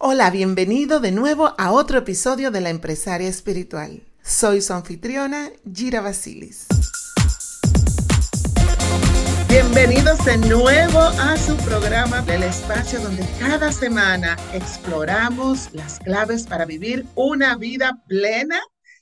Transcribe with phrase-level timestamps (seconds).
[0.00, 4.04] Hola, bienvenido de nuevo a otro episodio de La Empresaria Espiritual.
[4.22, 6.68] Soy su anfitriona, Gira Basilis.
[9.48, 16.64] Bienvenidos de nuevo a su programa del espacio donde cada semana exploramos las claves para
[16.64, 18.60] vivir una vida plena,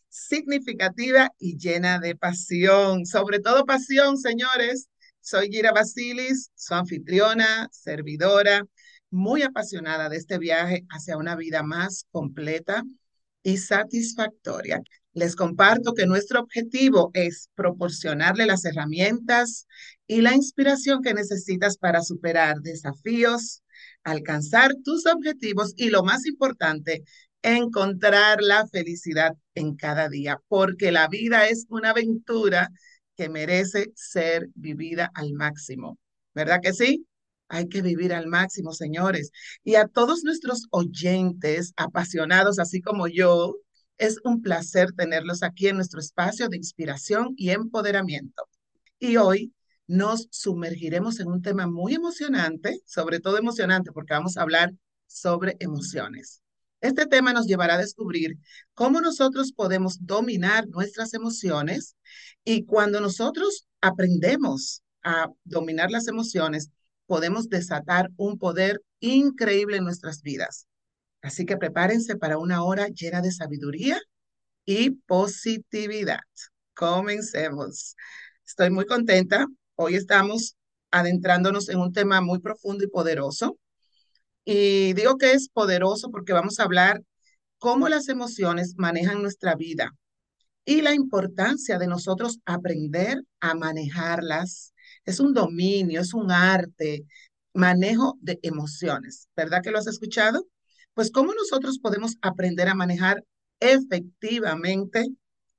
[0.09, 3.05] significativa y llena de pasión.
[3.05, 4.89] Sobre todo pasión, señores.
[5.21, 8.65] Soy Gira Basilis, su anfitriona, servidora
[9.17, 12.85] muy apasionada de este viaje hacia una vida más completa
[13.43, 14.83] y satisfactoria.
[15.15, 19.67] Les comparto que nuestro objetivo es proporcionarle las herramientas
[20.07, 23.63] y la inspiración que necesitas para superar desafíos,
[24.05, 27.03] alcanzar tus objetivos y lo más importante,
[27.41, 32.69] encontrar la felicidad en cada día, porque la vida es una aventura
[33.17, 35.99] que merece ser vivida al máximo.
[36.35, 37.07] ¿Verdad que sí?
[37.49, 39.31] Hay que vivir al máximo, señores.
[39.65, 43.57] Y a todos nuestros oyentes apasionados, así como yo,
[43.99, 48.49] es un placer tenerlos aquí en nuestro espacio de inspiración y empoderamiento.
[48.99, 49.53] Y hoy
[49.87, 54.73] nos sumergiremos en un tema muy emocionante, sobre todo emocionante, porque vamos a hablar
[55.07, 56.43] sobre emociones.
[56.81, 58.37] Este tema nos llevará a descubrir
[58.75, 61.97] cómo nosotros podemos dominar nuestras emociones
[62.45, 66.71] y cuando nosotros aprendemos a dominar las emociones,
[67.07, 70.67] podemos desatar un poder increíble en nuestras vidas.
[71.23, 74.01] Así que prepárense para una hora llena de sabiduría
[74.65, 76.21] y positividad.
[76.75, 77.97] Comencemos.
[78.47, 79.47] Estoy muy contenta.
[79.75, 80.57] Hoy estamos
[80.91, 83.59] adentrándonos en un tema muy profundo y poderoso.
[84.45, 87.03] Y digo que es poderoso porque vamos a hablar
[87.59, 89.93] cómo las emociones manejan nuestra vida
[90.65, 94.75] y la importancia de nosotros aprender a manejarlas
[95.07, 97.07] es un dominio, es un arte,
[97.55, 99.29] manejo de emociones.
[99.37, 100.47] ¿Verdad que lo has escuchado?
[100.95, 103.25] Pues cómo nosotros podemos aprender a manejar
[103.61, 105.07] efectivamente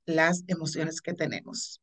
[0.06, 1.80] las emociones que tenemos.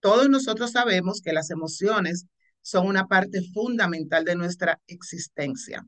[0.00, 2.26] Todos nosotros sabemos que las emociones
[2.62, 5.86] son una parte fundamental de nuestra existencia.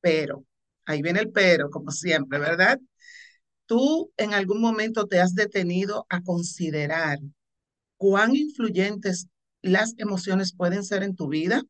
[0.00, 0.44] Pero,
[0.86, 2.78] ahí viene el pero, como siempre, ¿verdad?
[3.66, 7.18] Tú en algún momento te has detenido a considerar
[7.96, 9.28] cuán influyentes
[9.62, 11.62] las emociones pueden ser en tu vida.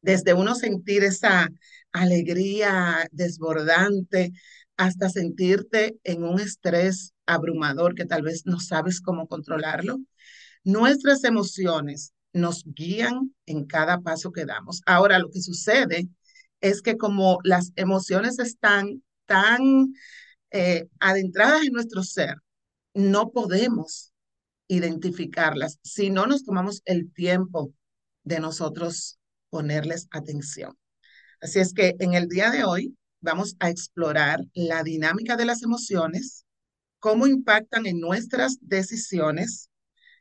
[0.00, 1.48] Desde uno sentir esa
[1.92, 4.32] alegría desbordante
[4.76, 9.98] hasta sentirte en un estrés abrumador que tal vez no sabes cómo controlarlo.
[10.64, 14.82] Nuestras emociones nos guían en cada paso que damos.
[14.86, 16.08] Ahora, lo que sucede
[16.60, 19.92] es que como las emociones están tan
[20.50, 22.36] eh, adentradas en nuestro ser,
[22.94, 24.12] no podemos
[24.68, 27.72] identificarlas si no nos tomamos el tiempo
[28.22, 29.18] de nosotros
[29.50, 30.76] ponerles atención.
[31.40, 35.62] Así es que en el día de hoy vamos a explorar la dinámica de las
[35.62, 36.44] emociones,
[36.98, 39.70] cómo impactan en nuestras decisiones,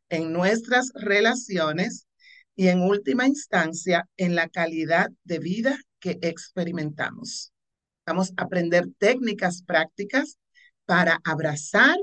[0.10, 2.08] en nuestras relaciones
[2.56, 7.52] y en última instancia en la calidad de vida que experimentamos.
[8.06, 10.38] Vamos a aprender técnicas prácticas
[10.86, 11.98] para abrazar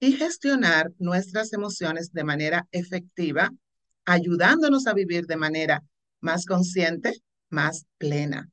[0.00, 3.50] y gestionar nuestras emociones de manera efectiva,
[4.04, 5.82] ayudándonos a vivir de manera
[6.20, 7.12] más consciente,
[7.50, 8.48] más plena.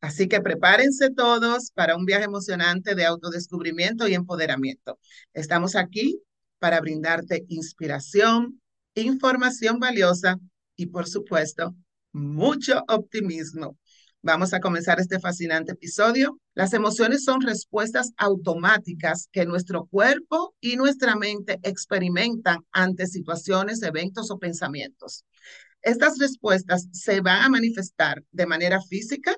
[0.00, 4.98] Así que prepárense todos para un viaje emocionante de autodescubrimiento y empoderamiento.
[5.32, 6.20] Estamos aquí
[6.58, 8.60] para brindarte inspiración,
[8.94, 10.38] información valiosa
[10.76, 11.74] y, por supuesto,
[12.12, 13.78] mucho optimismo.
[14.26, 16.40] Vamos a comenzar este fascinante episodio.
[16.54, 24.30] Las emociones son respuestas automáticas que nuestro cuerpo y nuestra mente experimentan ante situaciones, eventos
[24.30, 25.26] o pensamientos.
[25.82, 29.36] Estas respuestas se van a manifestar de manera física.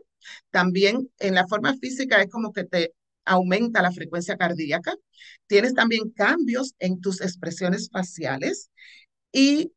[0.50, 2.93] También en la forma física es como que te
[3.25, 4.94] aumenta la frecuencia cardíaca.
[5.49, 8.71] Tienes también cambios en tus expresiones faciales
[9.32, 9.73] y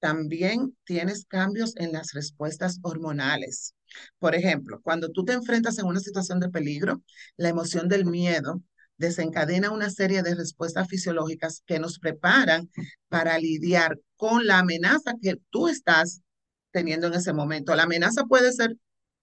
[0.00, 3.73] también tienes cambios en las respuestas hormonales.
[4.18, 7.02] Por ejemplo, cuando tú te enfrentas en una situación de peligro,
[7.36, 8.62] la emoción del miedo
[8.96, 12.70] desencadena una serie de respuestas fisiológicas que nos preparan
[13.08, 16.22] para lidiar con la amenaza que tú estás
[16.70, 17.74] teniendo en ese momento.
[17.74, 18.76] La amenaza puede ser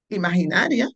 [0.10, 0.90] imaginaria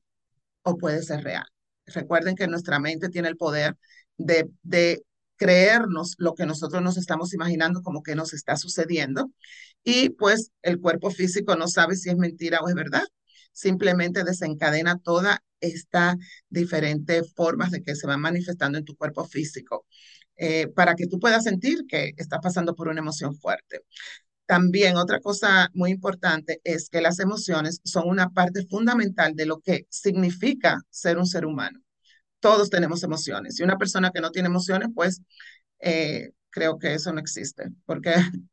[0.63, 1.45] o puede ser real.
[1.85, 3.77] Recuerden que nuestra mente tiene el poder
[4.17, 5.03] de, de
[5.37, 9.31] creernos lo que nosotros nos estamos imaginando como que nos está sucediendo
[9.83, 13.03] y pues el cuerpo físico no sabe si es mentira o es verdad.
[13.55, 16.17] Simplemente desencadena toda esta
[16.49, 19.87] diferente formas de que se van manifestando en tu cuerpo físico
[20.35, 23.81] eh, para que tú puedas sentir que estás pasando por una emoción fuerte.
[24.45, 29.59] También otra cosa muy importante es que las emociones son una parte fundamental de lo
[29.61, 31.79] que significa ser un ser humano.
[32.39, 35.21] Todos tenemos emociones y una persona que no tiene emociones, pues
[35.79, 38.13] eh, creo que eso no existe, porque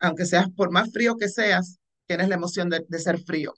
[0.00, 3.54] aunque seas por más frío que seas, tienes la emoción de ser frío.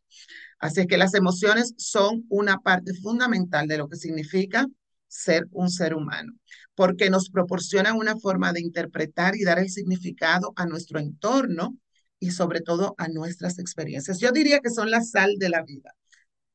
[0.58, 4.66] Así es que las emociones son una parte fundamental de lo que significa
[5.06, 6.34] ser un ser humano,
[6.74, 11.76] porque nos proporcionan una forma de interpretar y dar el significado a nuestro entorno
[12.20, 14.18] y sobre todo a nuestras experiencias.
[14.18, 15.94] Yo diría que son la sal de la vida,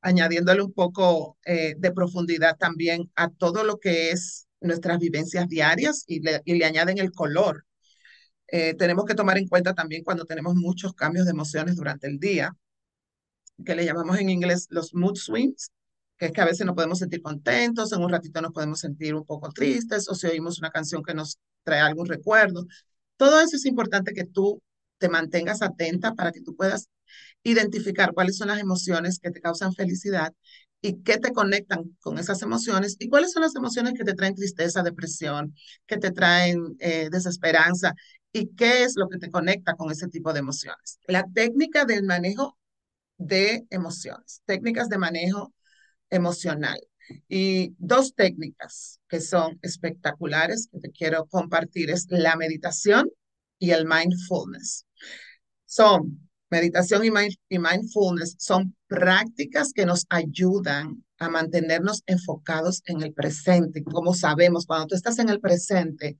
[0.02, 6.04] añadiéndole un poco eh, de profundidad también a todo lo que es nuestras vivencias diarias
[6.08, 7.66] y le, añaden el color.
[8.48, 12.20] Eh, tenemos que tomar en cuenta también cuando tenemos muchos cambios de emociones durante el
[12.20, 12.56] día,
[13.66, 15.72] que le llamamos en inglés los mood swings,
[16.18, 19.16] que es que a veces nos podemos sentir contentos, en un ratito nos podemos sentir
[19.16, 22.66] un poco tristes, o si oímos una canción que nos trae algún recuerdo.
[23.18, 24.62] Todo eso es importante que tú
[24.98, 26.88] te mantengas atenta para que tú puedas
[27.44, 30.34] identificar cuáles son las emociones que te causan felicidad
[30.82, 34.36] y qué te conectan con esas emociones y cuáles son las emociones que te traen
[34.36, 37.94] tristeza, depresión, que te traen eh, desesperanza
[38.34, 41.00] y qué es lo que te conecta con ese tipo de emociones.
[41.08, 42.58] La técnica del manejo
[43.18, 45.54] de emociones, técnicas de manejo
[46.10, 46.80] emocional.
[47.28, 53.10] Y dos técnicas que son espectaculares que te quiero compartir es la meditación
[53.60, 54.86] y el mindfulness.
[55.66, 63.84] Son meditación y, mindfulness, son prácticas que nos ayudan a mantenernos enfocados en el presente.
[63.84, 66.18] Como sabemos, cuando tú estás en el presente,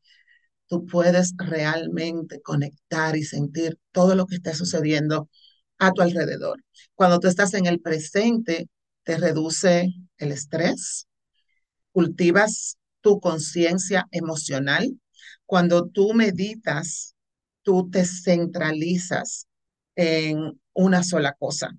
[0.68, 5.30] tú puedes realmente conectar y sentir todo lo que está sucediendo
[5.80, 6.64] a tu alrededor.
[6.96, 8.70] Cuando tú estás en el presente,
[9.04, 11.08] te reduce el estrés,
[11.92, 15.00] cultivas tu conciencia emocional.
[15.46, 17.16] Cuando tú meditas,
[17.62, 19.48] tú te centralizas
[19.96, 21.72] en una sola cosa.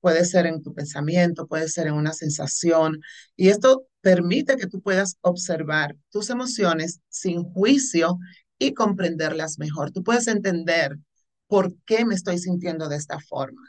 [0.00, 3.00] Puede ser en tu pensamiento, puede ser en una sensación.
[3.36, 8.18] Y esto permite que tú puedas observar tus emociones sin juicio
[8.58, 9.90] y comprenderlas mejor.
[9.90, 10.98] Tú puedes entender
[11.46, 13.62] por qué me estoy sintiendo de esta forma.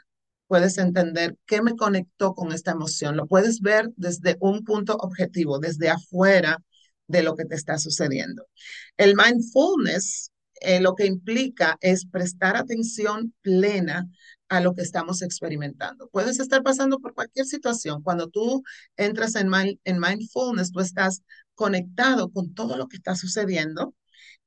[0.46, 3.16] Puedes entender qué me conectó con esta emoción.
[3.16, 6.58] Lo puedes ver desde un punto objetivo, desde afuera
[7.08, 8.46] de lo que te está sucediendo.
[8.96, 10.30] El mindfulness
[10.60, 14.08] eh, lo que implica es prestar atención plena
[14.48, 16.08] a lo que estamos experimentando.
[16.10, 18.02] Puedes estar pasando por cualquier situación.
[18.02, 18.62] Cuando tú
[18.96, 19.50] entras en,
[19.84, 21.22] en mindfulness, tú estás
[21.54, 23.94] conectado con todo lo que está sucediendo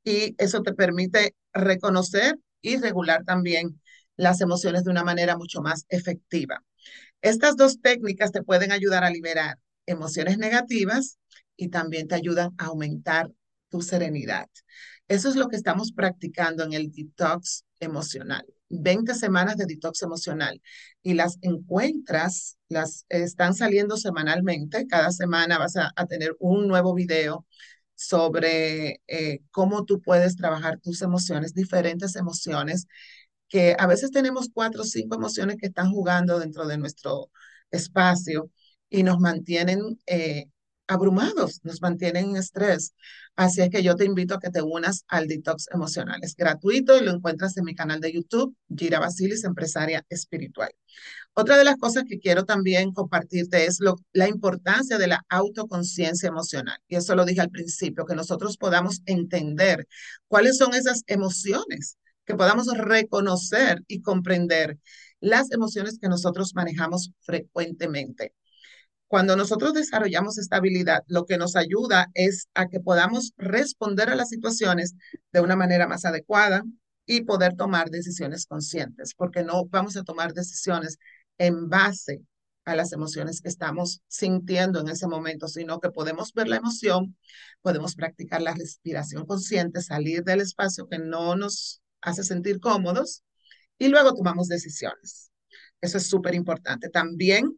[0.03, 3.79] y eso te permite reconocer y regular también
[4.15, 6.63] las emociones de una manera mucho más efectiva.
[7.21, 11.19] Estas dos técnicas te pueden ayudar a liberar emociones negativas
[11.55, 13.31] y también te ayudan a aumentar
[13.69, 14.47] tu serenidad.
[15.07, 18.45] Eso es lo que estamos practicando en el detox emocional.
[18.69, 20.61] 20 semanas de detox emocional
[21.01, 24.85] y las encuentras, las están saliendo semanalmente.
[24.87, 27.45] Cada semana vas a, a tener un nuevo video
[27.99, 32.87] sobre eh, cómo tú puedes trabajar tus emociones, diferentes emociones,
[33.49, 37.29] que a veces tenemos cuatro o cinco emociones que están jugando dentro de nuestro
[37.71, 38.49] espacio
[38.89, 40.47] y nos mantienen eh,
[40.89, 42.93] abrumados, nos mantienen en estrés.
[43.35, 46.19] Así es que yo te invito a que te unas al detox emocional.
[46.23, 50.71] Es gratuito y lo encuentras en mi canal de YouTube, Gira Basilis, empresaria espiritual.
[51.33, 53.79] Otra de las cosas que quiero también compartirte es
[54.13, 56.79] la importancia de la autoconciencia emocional.
[56.87, 59.87] Y eso lo dije al principio, que nosotros podamos entender
[60.27, 64.79] cuáles son esas emociones, que podamos reconocer y comprender
[65.19, 68.33] las emociones que nosotros manejamos frecuentemente.
[69.09, 74.15] Cuando nosotros desarrollamos esta habilidad, lo que nos ayuda es a que podamos responder a
[74.15, 74.93] las situaciones
[75.33, 76.63] de una manera más adecuada
[77.07, 80.99] y poder tomar decisiones conscientes, porque no vamos a tomar decisiones
[81.39, 82.21] en base
[82.65, 87.17] a las emociones que estamos sintiendo en ese momento, sino que podemos ver la emoción,
[87.63, 93.23] podemos practicar la respiración consciente, salir del espacio que no nos hace sentir cómodos
[93.79, 95.31] y luego tomamos decisiones.
[95.81, 96.89] Eso es súper importante.
[96.89, 97.57] También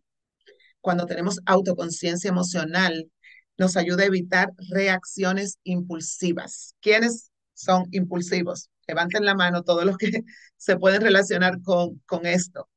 [0.82, 3.10] cuando tenemos autoconciencia emocional,
[3.58, 6.76] nos ayuda a evitar reacciones impulsivas.
[6.82, 8.70] ¿Quiénes son impulsivos?
[8.88, 10.12] Levanten la mano todos los que
[10.58, 12.70] se pueden relacionar con, con esto.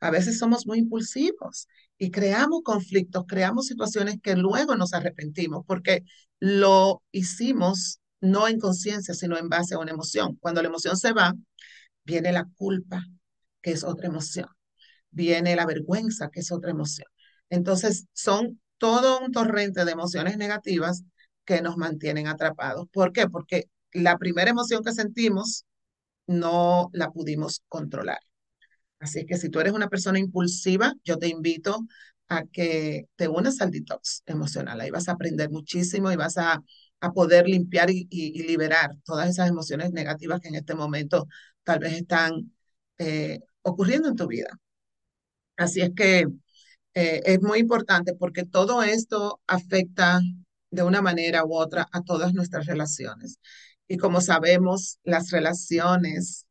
[0.00, 6.02] A veces somos muy impulsivos y creamos conflictos, creamos situaciones que luego nos arrepentimos porque
[6.40, 10.36] lo hicimos no en conciencia, sino en base a una emoción.
[10.40, 11.34] Cuando la emoción se va,
[12.04, 13.04] viene la culpa,
[13.62, 14.48] que es otra emoción.
[15.10, 17.06] Viene la vergüenza, que es otra emoción.
[17.52, 21.04] Entonces, son todo un torrente de emociones negativas
[21.44, 22.88] que nos mantienen atrapados.
[22.90, 23.28] ¿Por qué?
[23.28, 25.66] Porque la primera emoción que sentimos
[26.26, 28.20] no la pudimos controlar.
[29.00, 31.86] Así que si tú eres una persona impulsiva, yo te invito
[32.28, 34.80] a que te unas al detox emocional.
[34.80, 36.62] Ahí vas a aprender muchísimo y vas a,
[37.14, 38.06] poder limpiar y,
[38.46, 41.26] liberar todas esas emociones negativas que en este momento
[41.64, 42.52] tal vez están
[42.98, 44.48] eh, ocurriendo en tu vida.
[45.56, 46.26] Así es que
[46.94, 50.20] eh, es muy importante porque todo esto afecta
[50.70, 53.38] de una manera u otra a todas nuestras relaciones.
[53.88, 56.46] Y como sabemos, las relaciones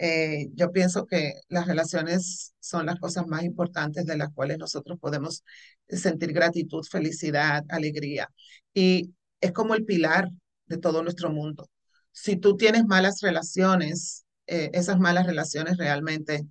[0.00, 4.98] eh, yo pienso que las relaciones son las cosas más importantes de las cuales nosotros
[5.00, 5.44] podemos
[5.88, 8.30] sentir gratitud, felicidad, alegría.
[8.72, 10.28] Y es como el pilar
[10.66, 11.68] de todo nuestro mundo.
[12.12, 16.46] Si tú tienes malas relaciones, eh, esas malas relaciones realmente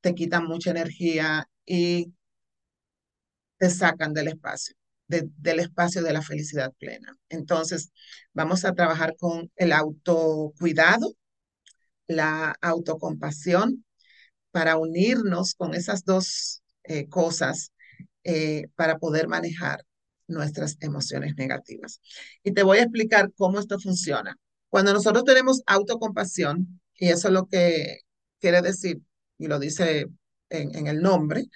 [0.00, 2.12] te quitan mucha energía y
[3.60, 4.74] te sacan del espacio,
[5.06, 7.16] del espacio de la felicidad plena.
[7.28, 7.92] Entonces,
[8.32, 11.14] vamos a trabajar con el autocuidado
[12.10, 13.84] la autocompasión,
[14.50, 17.72] para unirnos con esas dos eh, cosas
[18.24, 19.84] eh, para poder manejar
[20.26, 22.00] nuestras emociones negativas.
[22.42, 24.36] Y te voy a explicar cómo esto funciona.
[24.68, 28.00] Cuando nosotros tenemos autocompasión, y eso es lo que
[28.40, 29.00] quiere decir,
[29.38, 30.06] y lo dice
[30.50, 31.46] en, el nombre,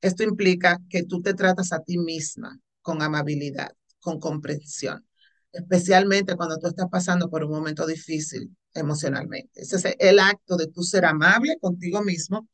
[0.00, 5.06] esto implica que tú te tratas a ti misma con amabilidad, con comprensión,
[5.52, 9.62] especialmente cuando tú estás pasando por un momento difícil emocionalmente.
[9.62, 12.48] Ese es el acto de tú ser amable contigo mismo,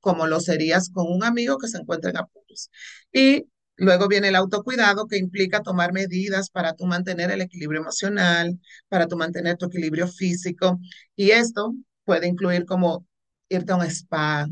[0.00, 2.70] como lo serías con un amigo que se encuentra en apuros.
[3.12, 3.46] Y
[3.76, 8.58] luego viene el autocuidado, que implica tomar medidas para tú mantener el equilibrio emocional,
[8.88, 10.78] para tú mantener tu equilibrio físico.
[11.16, 13.06] Y esto puede incluir como
[13.48, 14.46] irte a un spa,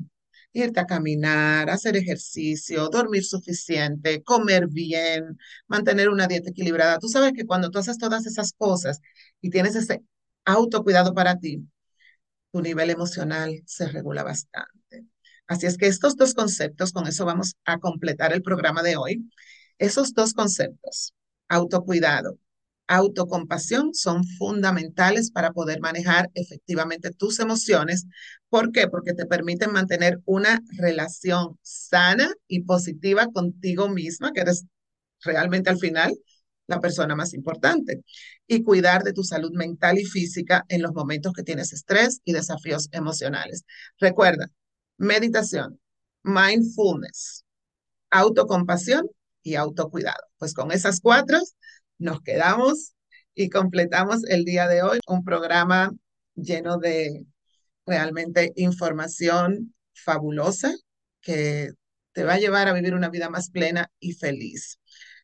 [0.53, 6.99] irte a caminar, hacer ejercicio, dormir suficiente, comer bien, mantener una dieta equilibrada.
[6.99, 9.01] Tú sabes que cuando tú haces todas esas cosas
[9.41, 10.03] y tienes ese
[10.45, 11.67] autocuidado para ti,
[12.53, 15.07] tu nivel emocional se regula bastante.
[15.47, 19.31] Así es que estos dos conceptos, con eso vamos a completar el programa de hoy.
[19.79, 21.15] Esos dos conceptos,
[21.49, 22.39] autocuidado,
[22.93, 28.07] autocompasión, son fundamentales para poder manejar efectivamente tus emociones.
[28.49, 28.89] ¿Por qué?
[28.89, 34.65] Porque te permiten mantener una relación sana y positiva contigo misma, que eres
[35.23, 36.15] realmente al final
[36.67, 38.03] la persona más importante,
[38.47, 42.33] y cuidar de tu salud mental y física en los momentos que tienes estrés y
[42.33, 43.65] desafíos emocionales.
[43.99, 44.47] Recuerda,
[44.99, 45.81] meditación,
[46.23, 47.45] mindfulness,
[48.11, 49.09] autocompasión
[49.43, 50.23] y autocuidado.
[50.39, 51.41] Pues con esas cuatro
[52.03, 52.95] nos quedamos
[53.35, 55.93] y completamos el día de hoy un programa
[56.35, 57.27] lleno de
[57.87, 60.75] realmente información fabulosa
[61.21, 61.71] que
[62.13, 64.79] te va a llevar a vivir una vida más plena y feliz.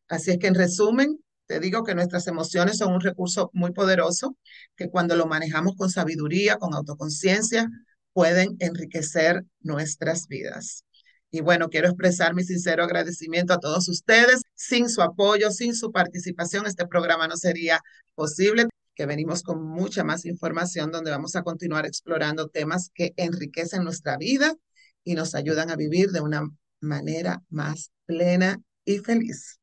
[0.08, 4.36] Así es que en resumen, te digo que nuestras emociones son un recurso muy poderoso
[4.76, 7.68] que cuando lo manejamos con sabiduría, con autoconciencia,
[8.12, 10.84] pueden enriquecer nuestras vidas.
[11.30, 14.42] Y bueno, quiero expresar mi sincero agradecimiento a todos ustedes.
[14.54, 17.80] Sin su apoyo, sin su participación, este programa no sería
[18.14, 23.84] posible que venimos con mucha más información donde vamos a continuar explorando temas que enriquecen
[23.84, 24.54] nuestra vida
[25.04, 26.42] y nos ayudan a vivir de una
[26.80, 29.60] manera más plena y feliz.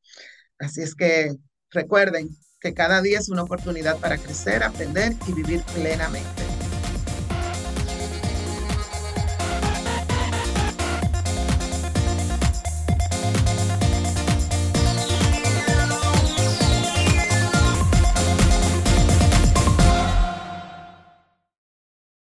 [0.58, 1.36] Así es que
[1.76, 2.30] Recuerden
[2.60, 6.45] que cada día es una oportunidad para crecer, aprender y vivir plenamente.